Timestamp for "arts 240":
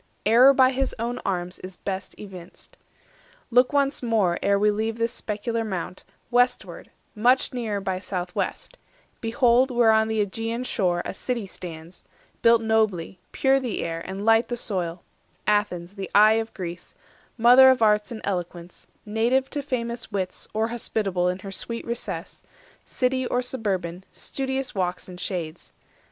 17.83-18.15